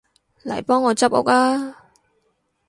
[0.43, 1.75] 嚟幫我執屋吖